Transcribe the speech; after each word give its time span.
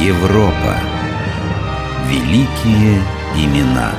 Европа. 0.00 0.76
Великие 2.08 3.02
имена. 3.34 3.92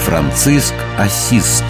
Франциск 0.00 0.74
Осиский. 0.98 1.66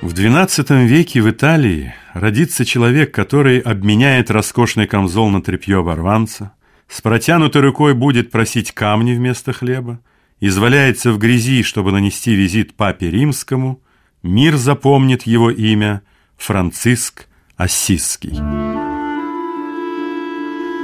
В 0.00 0.12
XII 0.12 0.84
веке 0.86 1.22
в 1.22 1.30
Италии 1.30 1.94
родится 2.14 2.64
человек, 2.64 3.14
который 3.14 3.60
обменяет 3.60 4.32
роскошный 4.32 4.88
камзол 4.88 5.30
на 5.30 5.40
тряпье 5.40 5.78
оборванца, 5.78 6.52
с 6.88 7.00
протянутой 7.00 7.62
рукой 7.62 7.94
будет 7.94 8.32
просить 8.32 8.72
камни 8.72 9.14
вместо 9.14 9.52
хлеба, 9.52 10.00
изваляется 10.40 11.12
в 11.12 11.18
грязи, 11.18 11.62
чтобы 11.62 11.92
нанести 11.92 12.34
визит 12.34 12.74
папе 12.74 13.08
римскому, 13.08 13.80
мир 14.24 14.56
запомнит 14.56 15.28
его 15.28 15.48
имя 15.48 16.02
Франциск 16.36 17.28
Осиский. 17.56 18.91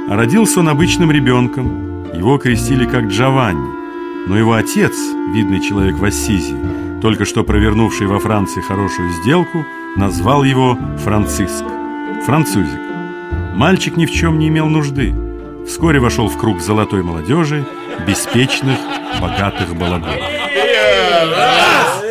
Родился 0.09 0.61
он 0.61 0.69
обычным 0.69 1.11
ребенком, 1.11 2.03
его 2.15 2.39
крестили 2.39 2.85
как 2.85 3.05
Джованни, 3.05 4.27
но 4.27 4.39
его 4.39 4.53
отец, 4.53 4.95
видный 5.35 5.61
человек 5.61 5.97
в 5.97 6.03
Ассизи, 6.03 6.55
только 6.99 7.25
что 7.25 7.43
провернувший 7.43 8.07
во 8.07 8.19
Франции 8.19 8.59
хорошую 8.61 9.11
сделку, 9.21 9.63
назвал 9.95 10.43
его 10.43 10.79
Франциск, 11.03 11.63
французик. 12.25 12.79
Мальчик 13.53 13.97
ни 13.97 14.07
в 14.07 14.11
чем 14.11 14.39
не 14.39 14.47
имел 14.47 14.65
нужды. 14.65 15.13
Вскоре 15.67 15.99
вошел 15.99 16.27
в 16.27 16.39
круг 16.39 16.59
золотой 16.59 17.03
молодежи, 17.03 17.63
беспечных, 18.07 18.79
богатых 19.21 19.75
балагуров. 19.75 20.15
Раз, 21.37 22.03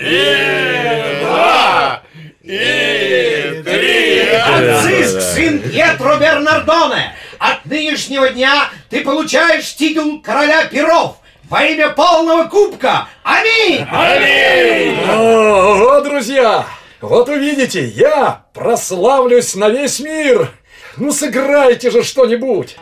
и 0.00 1.20
два, 1.24 2.02
и 2.44 3.60
три. 3.64 4.20
Франциск, 4.46 5.20
сын 5.20 5.58
Пьетро 5.58 6.16
Бернардоне, 6.16 7.12
от 7.40 7.64
нынешнего 7.64 8.28
дня 8.28 8.68
ты 8.90 9.00
получаешь 9.00 9.74
титул 9.74 10.20
короля 10.20 10.66
перов 10.66 11.16
во 11.48 11.64
имя 11.64 11.88
полного 11.90 12.44
кубка. 12.44 13.08
Аминь! 13.24 13.84
Аминь! 13.90 14.98
О, 15.08 16.00
друзья, 16.02 16.66
вот 17.00 17.28
увидите, 17.30 17.84
я 17.86 18.44
прославлюсь 18.52 19.54
на 19.54 19.70
весь 19.70 19.98
мир. 20.00 20.50
Ну, 20.96 21.12
сыграйте 21.12 21.90
же 21.90 22.04
что-нибудь. 22.04 22.76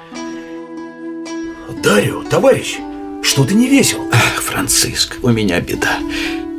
Дарио, 1.82 2.24
товарищ, 2.24 2.78
что 3.22 3.44
ты 3.44 3.54
не 3.54 3.68
весел? 3.68 4.04
Ах, 4.12 4.42
Франциск, 4.42 5.18
у 5.22 5.28
меня 5.28 5.60
беда. 5.60 5.98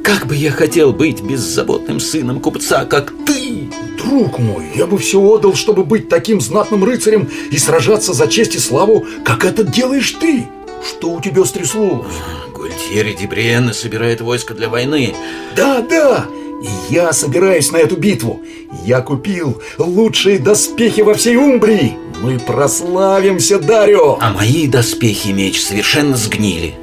Как 0.10 0.26
бы 0.26 0.36
я 0.36 0.50
хотел 0.50 0.92
быть 0.92 1.22
беззаботным 1.22 2.00
сыном 2.00 2.40
купца, 2.40 2.84
как 2.86 3.14
ты! 3.28 3.70
Друг 3.96 4.40
мой, 4.40 4.66
я 4.76 4.88
бы 4.88 4.98
все 4.98 5.22
отдал, 5.22 5.54
чтобы 5.54 5.84
быть 5.84 6.10
таким 6.10 6.42
знатным 6.42 6.84
рыцарем 6.84 7.30
и 7.52 7.58
сражаться 7.60 8.14
за 8.14 8.28
честь 8.28 8.56
и 8.56 8.58
славу, 8.58 9.06
как 9.24 9.46
это 9.46 9.64
делаешь 9.64 10.18
ты. 10.20 10.48
Что 10.84 11.12
у 11.12 11.22
тебя 11.22 11.46
стряслось? 11.46 12.08
Гультьери 12.56 13.14
Дебриена 13.14 13.72
собирает 13.72 14.20
войско 14.22 14.56
для 14.56 14.68
войны. 14.68 15.14
Да, 15.56 15.86
да, 15.88 16.26
и 16.64 16.92
я 16.92 17.14
собираюсь 17.14 17.72
на 17.72 17.78
эту 17.78 17.96
битву. 17.96 18.42
Я 18.84 19.02
купил 19.02 19.62
лучшие 19.78 20.40
доспехи 20.40 21.02
во 21.02 21.14
всей 21.14 21.38
Умбрии. 21.38 22.00
Мы 22.23 22.40
прославимся, 22.40 23.60
Дарио. 23.60 24.18
А 24.20 24.34
мои 24.34 24.66
доспехи 24.66 25.28
меч 25.28 25.62
совершенно 25.62 26.18
сгнили. 26.18 26.73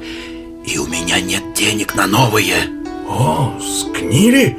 И 0.65 0.77
у 0.77 0.87
меня 0.87 1.19
нет 1.19 1.43
денег 1.53 1.93
на 1.93 2.07
новые. 2.07 2.76
О, 3.07 3.53
сгнили? 3.59 4.57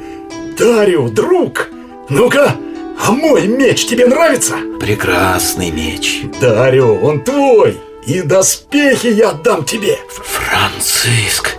Дарио, 0.57 1.07
друг, 1.07 1.69
ну-ка, 2.09 2.55
а 3.01 3.11
мой 3.11 3.47
меч 3.47 3.85
тебе 3.85 4.07
нравится? 4.07 4.55
Прекрасный 4.79 5.71
меч. 5.71 6.23
Дарио, 6.41 6.95
он 6.95 7.23
твой. 7.23 7.77
И 8.05 8.21
доспехи 8.21 9.07
я 9.07 9.29
отдам 9.29 9.63
тебе. 9.63 9.97
Франциск, 10.09 11.55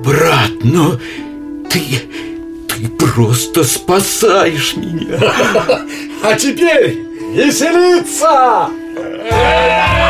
брат, 0.00 0.50
ну 0.62 0.98
ты... 1.70 1.80
Ты 2.68 2.88
просто 2.88 3.62
спасаешь 3.64 4.76
меня. 4.76 5.18
А 6.22 6.34
теперь 6.34 6.98
веселиться! 7.34 8.70
Эй, 8.96 10.03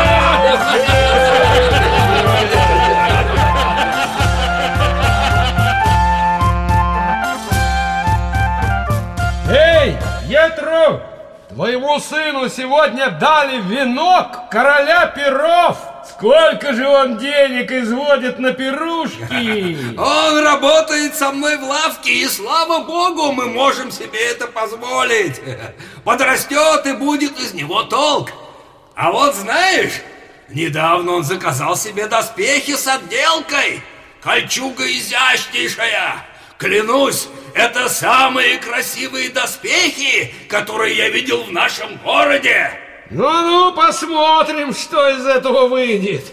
Твоему 11.65 11.99
сыну 11.99 12.47
сегодня 12.47 13.09
дали 13.09 13.59
венок 13.59 14.51
короля 14.51 15.07
перов! 15.07 15.75
Сколько 16.07 16.73
же 16.73 16.87
он 16.87 17.17
денег 17.17 17.71
изводит 17.71 18.37
на 18.37 18.51
пирушки? 18.51 19.95
Он 19.97 20.45
работает 20.45 21.15
со 21.15 21.31
мной 21.31 21.57
в 21.57 21.63
лавке, 21.63 22.11
и 22.11 22.27
слава 22.27 22.83
богу, 22.83 23.31
мы 23.31 23.47
можем 23.47 23.89
себе 23.89 24.29
это 24.29 24.45
позволить. 24.45 25.41
Подрастет, 26.03 26.85
и 26.85 26.93
будет 26.93 27.39
из 27.39 27.55
него 27.55 27.81
толк. 27.81 28.29
А 28.93 29.11
вот 29.11 29.33
знаешь, 29.33 29.93
недавно 30.49 31.13
он 31.13 31.23
заказал 31.23 31.75
себе 31.75 32.05
доспехи 32.05 32.75
с 32.75 32.87
отделкой. 32.87 33.81
Кольчуга 34.21 34.85
изящнейшая. 34.85 36.24
Клянусь, 36.57 37.27
это 37.53 37.89
самые 37.89 38.57
красивые 38.57 39.29
доспехи, 39.29 40.33
которые 40.47 40.95
я 40.95 41.09
видел 41.09 41.43
в 41.43 41.51
нашем 41.51 41.97
городе. 41.97 42.71
Ну-ну, 43.11 43.73
посмотрим, 43.73 44.73
что 44.73 45.09
из 45.09 45.25
этого 45.25 45.67
выйдет. 45.67 46.23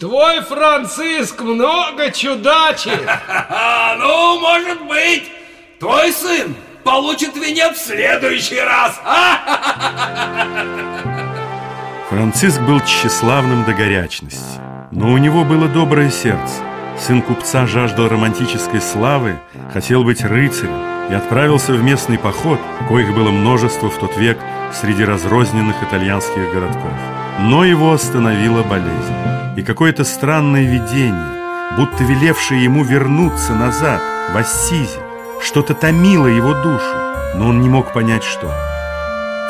Твой 0.00 0.40
Франциск 0.42 1.40
много 1.40 2.10
чудачит. 2.10 3.00
Ну, 3.98 4.40
может 4.40 4.82
быть, 4.86 5.30
твой 5.78 6.12
сын 6.12 6.56
получит 6.82 7.36
венец 7.36 7.76
в 7.76 7.86
следующий 7.86 8.58
раз. 8.60 9.00
Франциск 12.08 12.60
был 12.62 12.80
тщеславным 12.80 13.64
до 13.64 13.74
горячности, 13.74 14.60
но 14.90 15.12
у 15.12 15.18
него 15.18 15.44
было 15.44 15.68
доброе 15.68 16.10
сердце. 16.10 16.71
Сын 17.02 17.20
купца 17.20 17.66
жаждал 17.66 18.08
романтической 18.08 18.80
славы, 18.80 19.40
хотел 19.72 20.04
быть 20.04 20.24
рыцарем 20.24 21.10
и 21.10 21.14
отправился 21.14 21.72
в 21.72 21.82
местный 21.82 22.16
поход, 22.16 22.60
коих 22.88 23.12
было 23.12 23.32
множество 23.32 23.90
в 23.90 23.98
тот 23.98 24.16
век 24.16 24.38
среди 24.72 25.04
разрозненных 25.04 25.82
итальянских 25.82 26.52
городков. 26.52 26.92
Но 27.40 27.64
его 27.64 27.92
остановила 27.92 28.62
болезнь 28.62 29.16
и 29.56 29.62
какое-то 29.62 30.04
странное 30.04 30.62
видение, 30.62 31.76
будто 31.76 32.04
велевшее 32.04 32.62
ему 32.62 32.84
вернуться 32.84 33.52
назад, 33.52 34.00
в 34.32 34.36
Ассизи. 34.36 35.00
Что-то 35.42 35.74
томило 35.74 36.28
его 36.28 36.54
душу, 36.54 36.94
но 37.34 37.48
он 37.48 37.62
не 37.62 37.68
мог 37.68 37.92
понять, 37.92 38.22
что. 38.22 38.48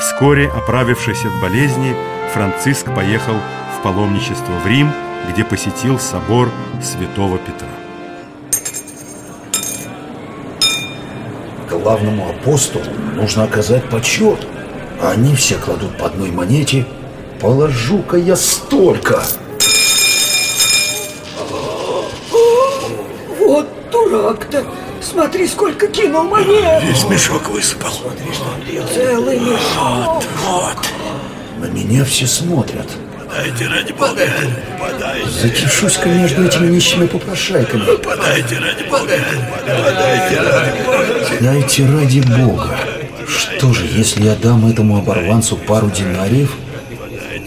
Вскоре, 0.00 0.48
оправившись 0.48 1.26
от 1.26 1.38
болезни, 1.42 1.94
Франциск 2.32 2.86
поехал 2.94 3.36
в 3.76 3.82
паломничество 3.82 4.52
в 4.64 4.66
Рим, 4.66 4.90
где 5.30 5.44
посетил 5.44 5.98
собор 5.98 6.50
святого 6.82 7.38
Петра. 7.38 7.68
Главному 11.68 12.30
апостолу 12.30 12.84
нужно 13.14 13.44
оказать 13.44 13.88
почет, 13.88 14.46
а 15.00 15.12
они 15.12 15.34
все 15.34 15.56
кладут 15.56 15.96
по 15.98 16.06
одной 16.06 16.30
монете. 16.30 16.86
Положу-ка 17.40 18.16
я 18.16 18.36
столько. 18.36 19.22
Вот 23.40 23.66
дурак-то! 23.90 24.64
Смотри, 25.00 25.48
сколько 25.48 25.88
кинул 25.88 26.24
монет! 26.24 26.82
Весь 26.84 27.04
мешок 27.08 27.48
высыпал. 27.48 27.90
Целый 28.94 29.40
мешок! 29.40 30.22
Вот. 30.46 30.78
На 31.58 31.66
меня 31.66 32.04
все 32.04 32.26
смотрят. 32.26 32.86
Подайте 33.32 33.66
ради 33.66 33.92
бога, 33.92 34.28
подайте. 34.78 35.30
Затишусь-ка 35.30 36.06
между 36.06 36.44
этими 36.44 36.66
нищими 36.66 37.06
попрошайками. 37.06 37.82
Подайте 37.96 38.58
ради 38.58 38.82
бога, 38.90 39.14
подайте 39.64 40.40
ради 40.40 40.84
бога. 40.84 41.38
Дайте 41.40 41.86
ради 41.86 42.20
бога. 42.20 42.76
Что 43.26 43.72
же, 43.72 43.86
если 43.86 44.24
я 44.24 44.34
дам 44.34 44.66
этому 44.66 44.98
оборванцу 44.98 45.56
пару 45.56 45.90
динариев, 45.90 46.54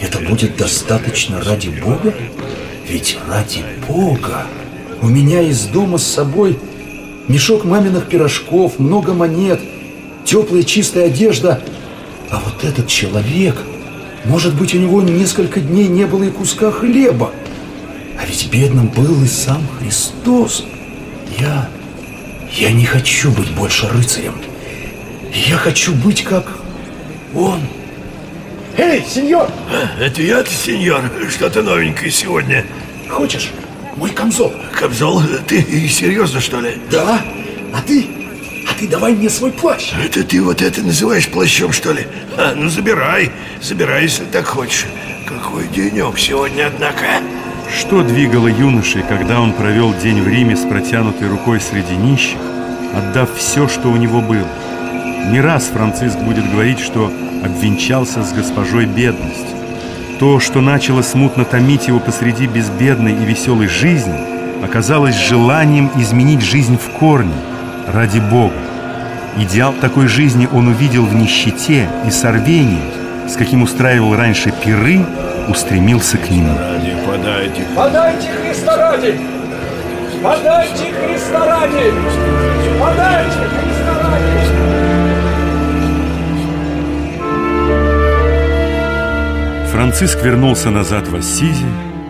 это 0.01 0.17
будет 0.17 0.57
достаточно 0.57 1.39
ради 1.43 1.69
бога? 1.69 2.15
Ведь 2.87 3.19
ради 3.29 3.63
бога 3.87 4.47
у 5.03 5.07
меня 5.07 5.41
из 5.41 5.65
дома 5.65 5.99
с 5.99 6.07
собой 6.07 6.57
мешок 7.27 7.63
маминых 7.63 8.07
пирожков, 8.07 8.79
много 8.79 9.13
монет, 9.13 9.59
теплая 10.25 10.63
чистая 10.63 11.05
одежда. 11.05 11.61
А 12.31 12.41
вот 12.43 12.63
этот 12.63 12.87
человек, 12.87 13.55
может 14.25 14.55
быть, 14.55 14.73
у 14.73 14.79
него 14.79 15.01
несколько 15.01 15.59
дней 15.59 15.87
не 15.87 16.05
было 16.05 16.23
и 16.23 16.29
куска 16.29 16.71
хлеба. 16.71 17.31
А 18.19 18.25
ведь 18.25 18.49
бедным 18.51 18.87
был 18.87 19.23
и 19.23 19.27
сам 19.27 19.67
Христос. 19.79 20.65
Я... 21.37 21.69
я 22.51 22.71
не 22.71 22.85
хочу 22.85 23.31
быть 23.31 23.51
больше 23.51 23.87
рыцарем. 23.89 24.35
Я 25.47 25.57
хочу 25.57 25.93
быть 25.93 26.23
как 26.23 26.57
он. 27.33 27.59
Эй, 28.77 29.03
сеньор! 29.07 29.49
Это 29.99 30.21
я-то, 30.21 30.51
сеньор? 30.51 31.01
Что-то 31.29 31.61
новенькое 31.61 32.11
сегодня. 32.11 32.65
Хочешь 33.09 33.51
мой 33.95 34.09
камзол? 34.09 34.53
Камзол? 34.77 35.21
Ты 35.47 35.87
серьезно, 35.87 36.41
что 36.41 36.59
ли? 36.59 36.77
Да. 36.91 37.21
Ты 38.85 38.91
давай 38.91 39.15
мне 39.15 39.31
свой 39.31 39.51
плащ. 39.51 39.93
Это 39.99 40.23
ты 40.23 40.39
вот 40.43 40.61
это 40.61 40.83
называешь 40.83 41.27
плащом, 41.27 41.71
что 41.71 41.91
ли? 41.91 42.05
А, 42.37 42.53
ну 42.55 42.69
забирай. 42.69 43.31
Забирай, 43.59 44.03
если 44.03 44.25
так 44.25 44.45
хочешь. 44.45 44.85
Какой 45.25 45.67
денек 45.69 46.19
сегодня, 46.19 46.67
однако. 46.67 47.03
Что 47.75 48.03
двигало 48.03 48.47
юношей, 48.47 49.01
когда 49.01 49.41
он 49.41 49.53
провел 49.53 49.91
день 49.95 50.21
в 50.21 50.27
Риме 50.27 50.55
с 50.55 50.59
протянутой 50.59 51.29
рукой 51.29 51.59
среди 51.59 51.95
нищих, 51.95 52.37
отдав 52.93 53.35
все, 53.35 53.67
что 53.67 53.89
у 53.89 53.95
него 53.95 54.21
было? 54.21 54.47
Не 55.31 55.41
раз 55.41 55.63
Франциск 55.73 56.19
будет 56.19 56.47
говорить, 56.51 56.79
что 56.79 57.11
обвенчался 57.43 58.23
с 58.23 58.33
госпожой 58.33 58.85
бедность. 58.85 59.47
То, 60.19 60.39
что 60.39 60.61
начало 60.61 61.01
смутно 61.01 61.43
томить 61.43 61.87
его 61.87 61.99
посреди 61.99 62.45
безбедной 62.45 63.13
и 63.13 63.25
веселой 63.25 63.67
жизни, 63.67 64.19
оказалось 64.63 65.15
желанием 65.15 65.89
изменить 65.95 66.43
жизнь 66.43 66.77
в 66.77 66.99
корне, 66.99 67.33
ради 67.87 68.19
Бога. 68.19 68.64
Идеал 69.37 69.73
такой 69.81 70.07
жизни 70.07 70.47
он 70.49 70.69
увидел 70.69 71.05
в 71.05 71.13
нищете 71.13 71.89
и 72.07 72.09
сорвении, 72.09 72.79
с 73.27 73.35
каким 73.35 73.63
устраивал 73.63 74.15
раньше 74.15 74.53
пиры, 74.63 75.05
устремился 75.49 76.17
к 76.17 76.29
нему. 76.29 76.57
Ради, 76.57 76.95
подайте. 77.05 77.65
Подайте 77.75 78.29
Христа 78.31 78.77
ради! 78.77 79.19
Подайте 80.23 80.93
Христа 80.93 81.45
ради! 81.45 81.91
Подайте 82.79 83.39
Христа 83.49 84.09
ради! 84.09 84.35
Франциск 89.69 90.23
вернулся 90.23 90.69
назад 90.69 91.09
в 91.09 91.15
Ассизи, 91.17 91.65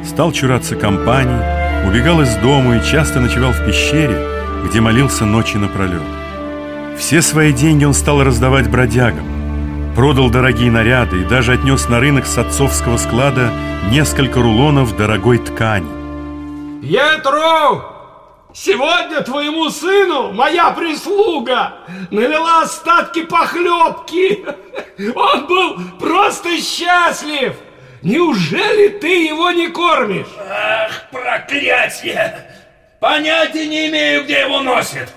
стал 0.08 0.32
чураться 0.32 0.76
компаний, 0.76 1.42
убегал 1.88 2.22
из 2.22 2.36
дома 2.36 2.78
и 2.78 2.84
часто 2.86 3.20
ночевал 3.20 3.52
в 3.52 3.66
пещере, 3.66 4.20
где 4.64 4.80
молился 4.80 5.26
ночи 5.26 5.58
напролет. 5.58 6.04
Все 6.98 7.22
свои 7.22 7.52
деньги 7.52 7.84
он 7.84 7.94
стал 7.94 8.24
раздавать 8.24 8.70
бродягам, 8.70 9.94
продал 9.96 10.30
дорогие 10.30 10.72
наряды 10.72 11.22
и 11.22 11.26
даже 11.26 11.54
отнес 11.54 11.90
на 11.90 12.00
рынок 12.00 12.26
с 12.26 12.38
отцовского 12.38 12.98
склада 12.98 13.52
несколько 13.90 14.42
рулонов 14.42 14.96
дорогой 14.96 15.40
ткани. 15.40 15.88
Петро! 16.82 17.92
Сегодня 18.54 19.22
твоему 19.22 19.70
сыну 19.70 20.32
моя 20.32 20.72
прислуга 20.72 21.74
налила 22.10 22.62
остатки 22.62 23.24
похлебки. 23.24 24.46
Он 25.14 25.46
был 25.46 25.78
просто 26.00 26.58
счастлив. 26.62 27.56
Неужели 28.02 28.88
ты 28.88 29.26
его 29.26 29.52
не 29.52 29.68
кормишь? 29.68 30.28
Ах, 30.40 31.10
проклятие! 31.12 32.48
Понятия 33.02 33.68
не 33.68 33.90
имею, 33.90 34.24
где 34.24 34.42
его 34.42 34.62
носит. 34.62 35.10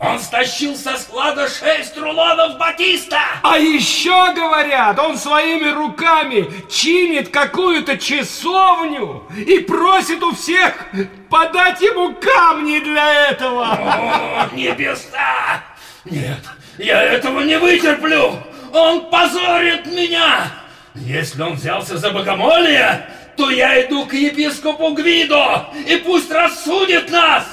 Он 0.00 0.18
стащил 0.18 0.74
со 0.76 0.96
склада 0.96 1.46
шесть 1.46 1.96
рулонов 1.98 2.56
батиста! 2.56 3.20
А 3.42 3.58
еще 3.58 4.32
говорят, 4.32 4.98
он 4.98 5.18
своими 5.18 5.68
руками 5.68 6.50
чинит 6.70 7.28
какую-то 7.28 7.98
часовню 7.98 9.24
и 9.36 9.58
просит 9.58 10.22
у 10.22 10.34
всех 10.34 10.86
подать 11.28 11.82
ему 11.82 12.14
камни 12.14 12.78
для 12.78 13.28
этого. 13.28 13.66
О, 13.66 14.48
небеса! 14.54 15.62
Нет, 16.06 16.38
я 16.78 17.02
этого 17.02 17.42
не 17.42 17.58
вытерплю! 17.58 18.38
Он 18.72 19.10
позорит 19.10 19.84
меня! 19.84 20.46
Если 20.94 21.42
он 21.42 21.56
взялся 21.56 21.98
за 21.98 22.10
богомолие, 22.10 23.06
то 23.36 23.50
я 23.50 23.84
иду 23.84 24.06
к 24.06 24.14
епископу 24.14 24.94
Гвидо, 24.94 25.66
и 25.86 25.96
пусть 25.96 26.32
рассудит 26.32 27.10
нас! 27.10 27.44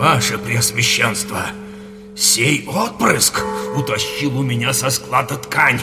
Ваше 0.00 0.38
Преосвященство, 0.38 1.48
сей 2.16 2.66
отпрыск 2.66 3.44
утащил 3.76 4.38
у 4.38 4.42
меня 4.42 4.72
со 4.72 4.88
склада 4.88 5.36
ткань, 5.36 5.78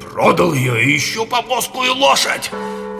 продал 0.00 0.54
ее 0.54 0.82
и 0.82 0.92
еще 0.94 1.26
повозку 1.26 1.84
и 1.84 1.90
лошадь. 1.90 2.50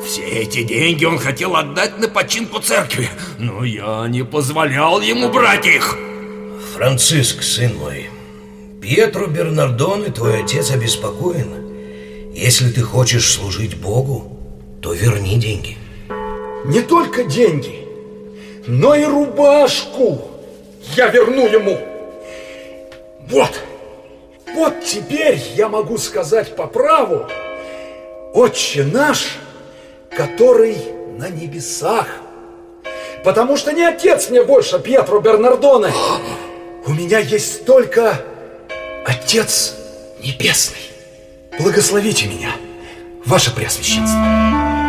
Все 0.05 0.21
эти 0.21 0.63
деньги 0.65 1.07
он 1.07 1.19
хотел 1.19 1.57
отдать 1.57 1.99
на 1.99 2.07
починку 2.07 2.61
церкви, 2.61 3.09
но 3.39 3.65
я 3.65 4.09
не 4.09 4.27
позволял 4.27 5.01
ему 5.01 5.31
брать 5.31 5.65
их. 5.65 5.97
Франциск, 6.75 7.43
сын 7.43 7.75
мой, 7.79 8.11
Пьетро 8.83 9.27
Бернардоне, 9.27 10.11
твой 10.11 10.43
отец, 10.43 10.71
обеспокоен. 10.71 12.35
Если 12.35 12.71
ты 12.71 12.83
хочешь 12.83 13.33
служить 13.33 13.75
Богу, 13.75 14.39
то 14.83 14.93
верни 14.93 15.39
деньги. 15.39 15.79
Не 16.67 16.83
только 16.83 17.25
деньги, 17.25 17.89
но 18.67 18.95
и 18.95 19.07
рубашку 19.07 20.35
я 20.97 21.09
верну 21.09 21.47
ему. 21.47 21.79
Вот, 23.29 23.61
вот 24.55 24.81
теперь 24.85 25.39
я 25.55 25.69
могу 25.69 25.99
сказать 25.99 26.57
по 26.57 26.67
праву, 26.67 27.27
Отче 28.35 28.85
наш, 28.85 29.39
который 30.11 30.77
на 31.19 31.29
небесах. 31.29 32.07
Потому 33.25 33.57
что 33.57 33.73
не 33.73 33.85
отец 33.85 34.31
мне 34.31 34.43
больше, 34.43 34.79
Пьетро 34.79 35.21
Бернардоне. 35.21 35.93
У 36.87 36.93
меня 36.93 37.19
есть 37.19 37.65
только 37.65 38.21
Отец 39.05 39.75
Небесный. 40.23 40.91
Благословите 41.59 42.27
меня, 42.27 42.51
Ваше 43.25 43.55
Преосвященство. 43.55 44.88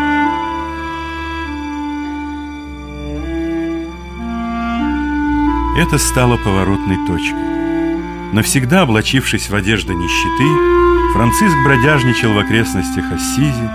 Это 5.80 5.98
стало 5.98 6.36
поворотной 6.36 6.98
точкой. 7.08 8.34
Навсегда 8.34 8.82
облачившись 8.82 9.50
в 9.50 9.56
одежды 9.56 9.94
нищеты, 9.94 11.14
Франциск 11.14 11.56
бродяжничал 11.64 12.34
в 12.34 12.38
окрестностях 12.38 13.10
Ассизи, 13.14 13.70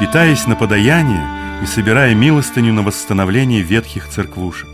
питаясь 0.00 0.48
на 0.48 0.56
подаяние 0.56 1.24
и 1.62 1.66
собирая 1.66 2.16
милостыню 2.16 2.72
на 2.72 2.82
восстановление 2.82 3.62
ветхих 3.62 4.08
церквушек. 4.08 4.68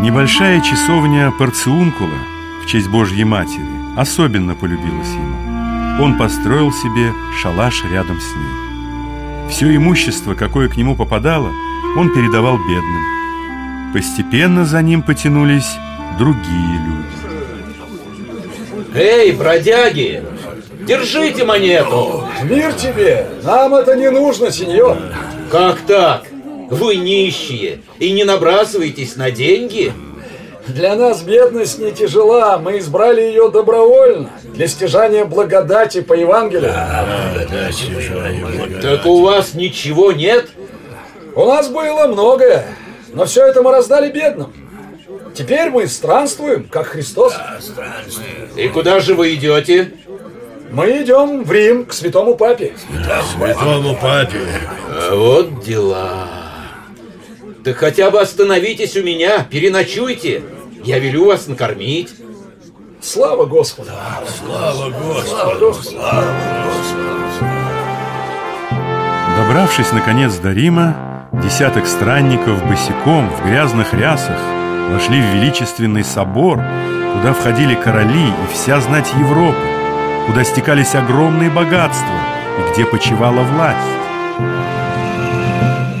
Небольшая 0.00 0.60
часовня 0.62 1.30
Порциункула 1.30 2.18
в 2.64 2.66
честь 2.66 2.88
Божьей 2.88 3.22
Матери 3.22 3.64
особенно 3.96 4.56
полюбилась 4.56 5.14
ему. 5.14 6.02
Он 6.02 6.18
построил 6.18 6.72
себе 6.72 7.12
шалаш 7.40 7.84
рядом 7.84 8.20
с 8.20 8.34
ней. 8.34 9.48
Все 9.48 9.76
имущество, 9.76 10.34
какое 10.34 10.68
к 10.68 10.76
нему 10.76 10.96
попадало, 10.96 11.52
он 11.96 12.12
передавал 12.12 12.58
бедным. 12.58 13.14
Постепенно 13.94 14.64
за 14.64 14.82
ним 14.82 15.02
потянулись 15.02 15.78
другие 16.18 16.78
люди. 16.86 17.04
Эй, 18.94 19.32
бродяги! 19.32 20.22
Держите 20.86 21.44
монету! 21.44 22.24
Мир 22.44 22.72
тебе! 22.74 23.26
Нам 23.42 23.74
это 23.74 23.96
не 23.96 24.10
нужно, 24.10 24.50
сеньор! 24.50 24.96
Как 25.50 25.80
так? 25.80 26.24
Вы 26.70 26.96
нищие 26.96 27.80
и 27.98 28.12
не 28.12 28.24
набрасываетесь 28.24 29.16
на 29.16 29.30
деньги? 29.30 29.92
Для 30.66 30.96
нас 30.96 31.22
бедность 31.22 31.78
не 31.78 31.92
тяжела, 31.92 32.58
мы 32.58 32.78
избрали 32.78 33.20
ее 33.20 33.50
добровольно, 33.50 34.30
для 34.44 34.66
стяжания 34.66 35.26
благодати 35.26 36.00
по 36.00 36.14
Евангелию. 36.14 36.72
Так 38.80 39.04
у 39.04 39.22
вас 39.22 39.54
ничего 39.54 40.12
нет? 40.12 40.48
У 41.36 41.44
нас 41.44 41.68
было 41.68 42.06
многое, 42.06 42.64
но 43.12 43.26
все 43.26 43.46
это 43.46 43.62
мы 43.62 43.72
раздали 43.72 44.10
бедным. 44.10 44.52
Теперь 45.34 45.70
мы 45.70 45.88
странствуем, 45.88 46.68
как 46.68 46.86
Христос. 46.86 47.34
И 48.56 48.68
куда 48.68 49.00
же 49.00 49.14
вы 49.14 49.34
идете? 49.34 49.92
Мы 50.70 51.02
идем 51.02 51.42
в 51.44 51.52
Рим 51.52 51.86
к 51.86 51.92
святому 51.92 52.36
папе. 52.36 52.74
Святому 53.36 53.96
папе. 53.96 54.40
А 54.88 55.14
вот 55.14 55.64
дела. 55.64 56.28
Так 57.64 57.76
хотя 57.76 58.10
бы 58.10 58.20
остановитесь 58.20 58.96
у 58.96 59.02
меня, 59.02 59.44
переночуйте. 59.50 60.42
Я 60.84 60.98
велю 60.98 61.26
вас 61.26 61.48
накормить. 61.48 62.10
Слава 63.00 63.44
Господу! 63.44 63.90
Слава 64.38 64.90
Господу! 64.90 65.74
Слава 65.74 66.24
Добравшись, 69.36 69.92
наконец, 69.92 70.34
до 70.36 70.52
Рима, 70.52 71.28
десяток 71.32 71.86
странников 71.86 72.64
босиком 72.66 73.28
в 73.28 73.44
грязных 73.44 73.92
рясах 73.92 74.38
вошли 74.90 75.20
в 75.20 75.34
величественный 75.34 76.04
собор, 76.04 76.60
куда 77.14 77.32
входили 77.32 77.74
короли 77.74 78.28
и 78.28 78.52
вся 78.52 78.80
знать 78.80 79.12
Европы, 79.18 79.56
куда 80.26 80.44
стекались 80.44 80.94
огромные 80.94 81.50
богатства 81.50 82.16
и 82.58 82.72
где 82.72 82.84
почивала 82.84 83.42
власть. 83.42 83.78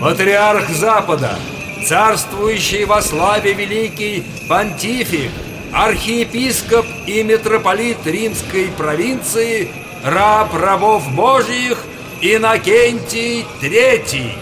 Патриарх 0.00 0.68
Запада, 0.68 1.38
царствующий 1.86 2.84
во 2.84 3.00
славе 3.00 3.54
великий 3.54 4.24
понтифик, 4.48 5.30
архиепископ 5.72 6.86
и 7.06 7.22
митрополит 7.22 8.06
римской 8.06 8.70
провинции 8.76 9.68
раб 10.04 10.54
рабов 10.54 11.10
Божьих 11.14 11.78
Иннокентий 12.20 13.44
Третий. 13.60 14.32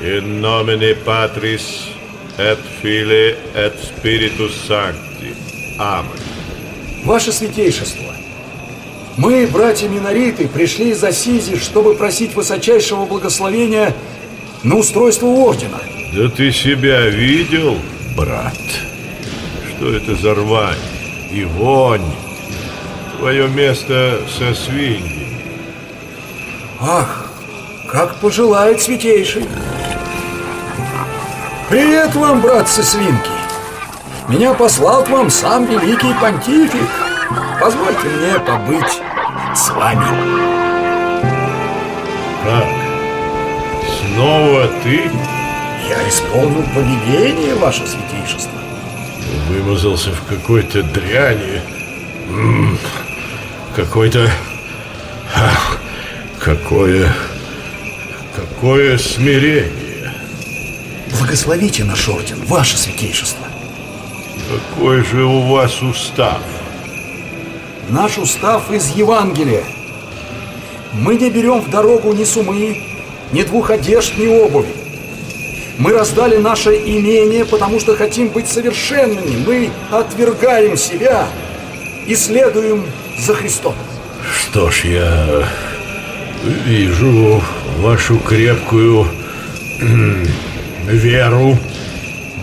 In 0.00 0.40
nomine 0.40 0.96
Patris 1.04 1.92
et 2.38 2.58
Filii 2.80 3.36
et 3.54 3.72
Spiritus 3.82 4.52
Sancti. 4.68 5.34
Аминь. 5.78 6.10
Ваше 7.04 7.32
Святейшество, 7.32 8.14
мы, 9.16 9.46
братья 9.46 9.88
Минориты, 9.88 10.48
пришли 10.48 10.90
из 10.90 11.02
Асизи, 11.02 11.58
чтобы 11.58 11.94
просить 11.94 12.34
высочайшего 12.34 13.04
благословения 13.04 13.94
на 14.62 14.76
устройство 14.76 15.26
ордена. 15.26 15.80
Да 16.14 16.28
ты 16.28 16.52
себя 16.52 17.06
видел, 17.08 17.78
брат? 18.16 18.56
Что 19.70 19.92
это 19.92 20.14
за 20.14 20.34
рвань 20.34 20.78
и 21.30 21.44
вонь? 21.44 22.04
Твое 23.18 23.48
место 23.48 24.20
со 24.38 24.54
свиньями. 24.54 25.26
Ах, 26.80 27.30
как 27.90 28.16
пожелает 28.16 28.80
Святейший. 28.80 29.44
Привет 31.72 32.14
вам, 32.16 32.42
братцы-свинки. 32.42 33.30
Меня 34.28 34.52
послал 34.52 35.02
к 35.04 35.08
вам 35.08 35.30
сам 35.30 35.64
великий 35.64 36.12
понтифик. 36.20 36.86
Позвольте 37.58 38.08
мне 38.08 38.38
побыть 38.40 39.00
с 39.56 39.70
вами. 39.70 40.04
Как? 42.44 42.66
Снова 43.88 44.68
ты? 44.82 45.10
Я 45.88 46.06
исполнил 46.10 46.62
повеление, 46.74 47.54
ваше 47.54 47.86
святейшество. 47.86 48.52
Вымазался 49.48 50.10
в 50.10 50.26
какой-то 50.26 50.82
дряни. 50.82 51.62
Какой-то... 53.74 54.30
Какое... 56.38 57.10
Какое 58.36 58.98
смирение. 58.98 59.81
Благословите 61.22 61.84
наш 61.84 62.08
орден, 62.08 62.36
ваше 62.46 62.76
святейшество. 62.76 63.46
Какой 64.50 65.04
же 65.04 65.22
у 65.22 65.42
вас 65.42 65.80
устав? 65.80 66.40
Наш 67.88 68.18
устав 68.18 68.72
из 68.72 68.88
Евангелия. 68.88 69.62
Мы 70.92 71.14
не 71.14 71.30
берем 71.30 71.60
в 71.60 71.70
дорогу 71.70 72.12
ни 72.12 72.24
сумы, 72.24 72.76
ни 73.30 73.42
двух 73.44 73.70
одежд, 73.70 74.18
ни 74.18 74.26
обуви. 74.26 74.74
Мы 75.78 75.92
раздали 75.92 76.38
наше 76.38 76.74
имение, 76.74 77.44
потому 77.44 77.78
что 77.78 77.94
хотим 77.94 78.28
быть 78.30 78.48
совершенными. 78.48 79.44
Мы 79.46 79.70
отвергаем 79.92 80.76
себя 80.76 81.28
и 82.04 82.16
следуем 82.16 82.84
за 83.16 83.34
Христом. 83.34 83.76
Что 84.40 84.72
ж, 84.72 84.86
я 84.86 85.48
вижу 86.66 87.40
вашу 87.78 88.18
крепкую 88.18 89.06
веру. 90.86 91.56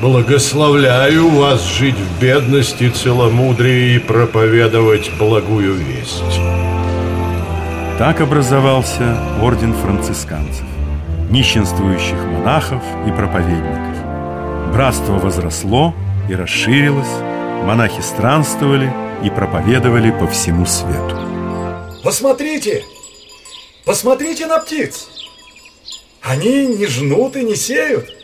Благословляю 0.01 1.29
вас 1.29 1.65
жить 1.65 1.95
в 1.95 2.21
бедности, 2.21 2.89
целомудрии 2.89 3.95
и 3.95 3.99
проповедовать 3.99 5.11
благую 5.19 5.73
весть. 5.73 6.39
Так 7.97 8.21
образовался 8.21 9.17
орден 9.41 9.73
францисканцев, 9.73 10.63
нищенствующих 11.29 12.15
монахов 12.15 12.81
и 13.05 13.11
проповедников. 13.11 13.97
Братство 14.71 15.19
возросло 15.19 15.93
и 16.29 16.35
расширилось, 16.35 17.07
монахи 17.65 18.01
странствовали 18.01 18.93
и 19.21 19.29
проповедовали 19.29 20.11
по 20.11 20.27
всему 20.27 20.65
свету. 20.65 21.17
Посмотрите! 22.03 22.85
Посмотрите 23.83 24.45
на 24.45 24.59
птиц! 24.59 25.09
Они 26.21 26.67
не 26.67 26.85
жнут 26.85 27.35
и 27.35 27.43
не 27.43 27.55
сеют. 27.55 28.18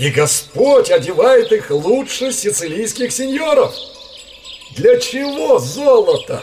И 0.00 0.08
Господь 0.08 0.90
одевает 0.90 1.52
их 1.52 1.70
лучше 1.70 2.32
сицилийских 2.32 3.12
сеньоров. 3.12 3.74
Для 4.74 4.98
чего 4.98 5.58
золото? 5.58 6.42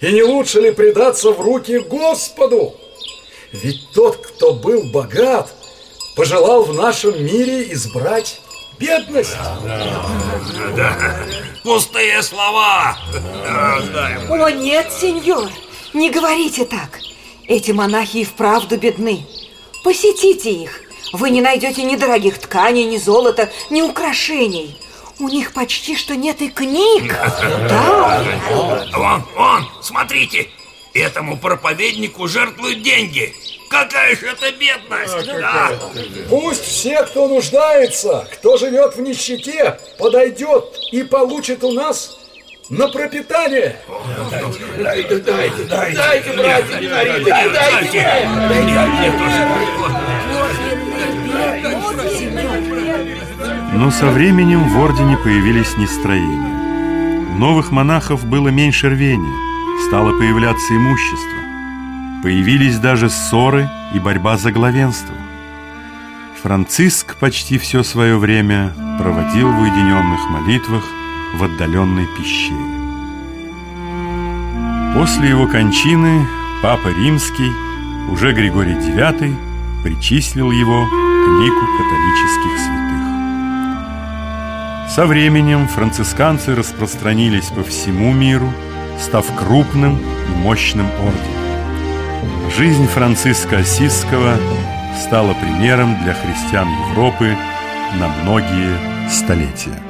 И 0.00 0.10
не 0.10 0.24
лучше 0.24 0.60
ли 0.60 0.72
предаться 0.72 1.30
в 1.30 1.40
руки 1.40 1.78
Господу? 1.78 2.74
Ведь 3.52 3.92
тот, 3.94 4.16
кто 4.16 4.54
был 4.54 4.90
богат, 4.90 5.48
пожелал 6.16 6.64
в 6.64 6.74
нашем 6.74 7.24
мире 7.24 7.72
избрать 7.72 8.40
бедность. 8.80 9.36
Пустые 11.62 12.24
слова. 12.24 12.98
О, 14.28 14.48
нет, 14.48 14.88
сеньор, 15.00 15.48
не 15.94 16.10
говорите 16.10 16.64
так. 16.64 16.98
Эти 17.46 17.70
монахи 17.70 18.18
и 18.18 18.24
вправду 18.24 18.78
бедны. 18.78 19.24
Посетите 19.84 20.50
их. 20.50 20.87
Вы 21.12 21.30
не 21.30 21.40
найдете 21.40 21.82
ни 21.82 21.96
дорогих 21.96 22.38
тканей, 22.38 22.84
ни 22.84 22.98
золота, 22.98 23.50
ни 23.70 23.82
украшений. 23.82 24.76
У 25.18 25.28
них 25.28 25.52
почти 25.52 25.96
что 25.96 26.14
нет 26.14 26.40
и 26.42 26.48
книг. 26.48 27.12
Да. 27.68 28.24
Вон, 28.94 29.24
вон, 29.34 29.68
смотрите. 29.82 30.48
Этому 30.94 31.36
проповеднику 31.36 32.28
жертвуют 32.28 32.82
деньги. 32.82 33.34
Какая 33.68 34.16
же 34.16 34.26
это 34.28 34.50
бедность! 34.52 35.26
Да. 35.26 35.72
Пусть 36.28 36.64
все, 36.64 37.02
кто 37.02 37.28
нуждается, 37.28 38.26
кто 38.32 38.56
живет 38.56 38.96
в 38.96 39.00
нищете, 39.00 39.78
подойдет 39.98 40.64
и 40.90 41.02
получит 41.02 41.62
у 41.64 41.72
нас 41.72 42.16
на 42.70 42.88
пропитание. 42.88 43.80
Дайте, 44.78 45.16
дайте, 45.16 45.64
дайте, 45.64 46.32
братья 46.32 46.80
Минориты, 46.80 47.30
дайте. 47.50 48.28
Но 53.74 53.90
со 53.90 54.06
временем 54.10 54.68
в 54.68 54.78
ордене 54.78 55.16
появились 55.16 55.76
нестроения. 55.76 57.28
У 57.32 57.38
новых 57.38 57.70
монахов 57.70 58.24
было 58.26 58.48
меньше 58.48 58.88
рвения, 58.88 59.34
стало 59.86 60.12
появляться 60.18 60.74
имущество. 60.74 61.38
Появились 62.22 62.78
даже 62.78 63.08
ссоры 63.10 63.68
и 63.94 63.98
борьба 63.98 64.36
за 64.36 64.50
главенство. 64.50 65.14
Франциск 66.42 67.16
почти 67.16 67.58
все 67.58 67.82
свое 67.82 68.16
время 68.16 68.72
проводил 68.98 69.50
в 69.50 69.60
уединенных 69.60 70.28
молитвах 70.30 70.84
в 71.34 71.44
отдаленной 71.44 72.06
пещере. 72.16 72.78
После 74.94 75.28
его 75.28 75.46
кончины 75.46 76.26
Папа 76.60 76.88
Римский, 76.88 77.52
уже 78.10 78.32
Григорий 78.32 78.74
IX, 78.74 79.36
причислил 79.84 80.50
его 80.50 80.88
лику 81.28 81.66
католических 81.76 82.58
святых. 82.58 82.88
Со 84.90 85.06
временем 85.06 85.68
францисканцы 85.68 86.54
распространились 86.54 87.48
по 87.50 87.62
всему 87.62 88.12
миру, 88.12 88.52
став 89.00 89.26
крупным 89.36 89.98
и 89.98 90.30
мощным 90.38 90.86
орденом. 90.86 91.38
Жизнь 92.56 92.86
Франциска 92.88 93.58
Осисского 93.58 94.36
стала 95.00 95.34
примером 95.34 95.96
для 96.02 96.14
христиан 96.14 96.68
Европы 96.90 97.36
на 98.00 98.08
многие 98.22 98.76
столетия. 99.10 99.87